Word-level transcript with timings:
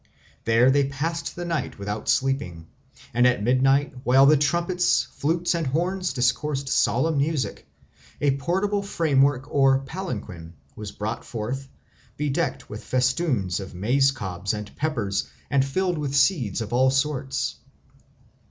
There 0.45 0.71
they 0.71 0.87
passed 0.87 1.35
the 1.35 1.45
night 1.45 1.77
without 1.77 2.09
sleeping, 2.09 2.65
and 3.13 3.27
at 3.27 3.43
midnight, 3.43 3.93
while 4.03 4.25
the 4.25 4.35
trumpets, 4.35 5.03
flutes, 5.11 5.53
and 5.53 5.67
horns 5.67 6.11
discoursed 6.13 6.69
solemn 6.69 7.19
music, 7.19 7.67
a 8.19 8.35
portable 8.37 8.81
framework 8.81 9.47
or 9.53 9.77
palanquin 9.85 10.53
was 10.75 10.91
brought 10.91 11.23
forth, 11.23 11.69
bedecked 12.17 12.67
with 12.67 12.83
festoons 12.83 13.59
of 13.59 13.75
maize 13.75 14.09
cobs 14.09 14.55
and 14.55 14.75
peppers 14.75 15.29
and 15.51 15.63
filled 15.63 15.99
with 15.99 16.15
seeds 16.15 16.61
of 16.61 16.73
all 16.73 16.89
sorts. 16.89 17.57